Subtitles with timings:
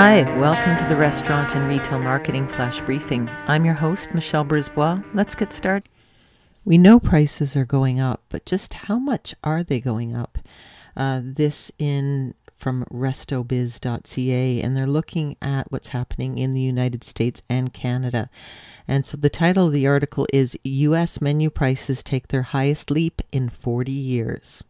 [0.00, 3.28] Hi, welcome to the Restaurant and Retail Marketing Flash Briefing.
[3.48, 5.02] I'm your host, Michelle Brisbois.
[5.12, 5.88] Let's get started.
[6.64, 10.38] We know prices are going up, but just how much are they going up?
[10.96, 17.42] Uh, this in from restobiz.ca, and they're looking at what's happening in the United States
[17.48, 18.28] and Canada.
[18.86, 21.20] And so the title of the article is U.S.
[21.20, 24.62] Menu Prices Take Their Highest Leap in 40 Years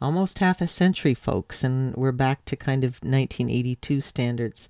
[0.00, 4.68] almost half a century, folks, and we're back to kind of 1982 standards.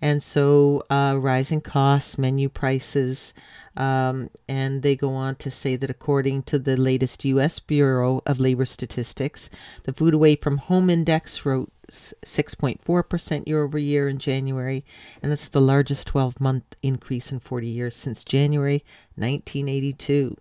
[0.00, 3.34] And so, uh, rising costs, menu prices,
[3.76, 7.58] um, and they go on to say that according to the latest U.S.
[7.58, 9.50] Bureau of Labor Statistics,
[9.84, 14.84] the food away from home index rose 6.4% year over year in January,
[15.22, 18.84] and that's the largest 12 month increase in 40 years since January
[19.16, 20.36] 1982.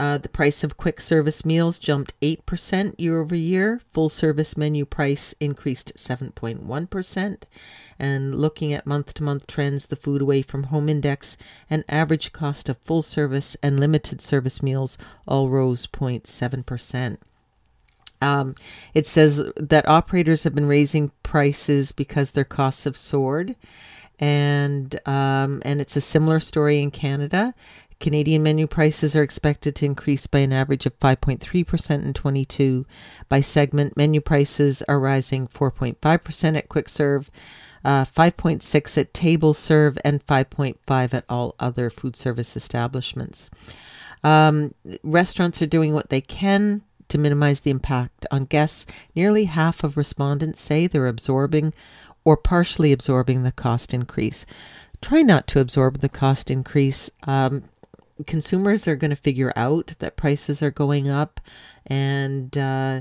[0.00, 3.82] Uh, the price of quick service meals jumped 8% year over year.
[3.92, 7.42] Full service menu price increased 7.1%.
[7.98, 11.36] And looking at month to month trends, the food away from home index
[11.68, 14.96] and average cost of full service and limited service meals
[15.28, 17.18] all rose 0.7%.
[18.22, 18.54] Um,
[18.94, 23.54] it says that operators have been raising prices because their costs have soared
[24.20, 27.54] and um, and it's a similar story in Canada.
[28.00, 32.86] Canadian menu prices are expected to increase by an average of 5.3% in 22.
[33.28, 37.30] By segment, menu prices are rising 4.5% at quick serve,
[37.84, 43.50] uh, 5.6 at table serve, and 5.5 at all other food service establishments.
[44.24, 48.86] Um, restaurants are doing what they can to minimize the impact on guests.
[49.14, 51.74] Nearly half of respondents say they're absorbing
[52.24, 54.46] or partially absorbing the cost increase.
[55.02, 57.10] Try not to absorb the cost increase.
[57.26, 57.64] Um,
[58.26, 61.40] consumers are going to figure out that prices are going up
[61.86, 63.00] and uh,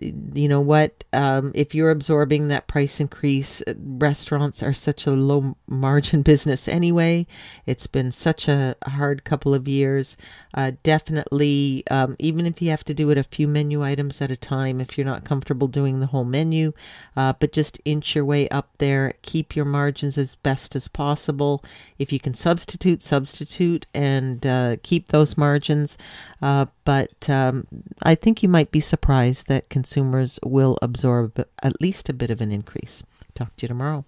[0.00, 1.04] you know what?
[1.12, 6.68] Um, if you're absorbing that price increase, uh, restaurants are such a low margin business
[6.68, 7.26] anyway.
[7.66, 10.16] It's been such a hard couple of years.
[10.54, 14.30] Uh, definitely, um, even if you have to do it a few menu items at
[14.30, 16.72] a time, if you're not comfortable doing the whole menu,
[17.16, 19.14] uh, but just inch your way up there.
[19.22, 21.62] Keep your margins as best as possible.
[21.98, 25.98] If you can substitute, substitute, and uh, keep those margins.
[26.40, 27.66] Uh, but um,
[28.02, 32.40] I think you might be surprised that consumers will absorb at least a bit of
[32.40, 33.02] an increase.
[33.34, 34.04] Talk to you tomorrow.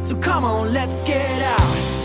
[0.00, 1.95] So come on, let's get out.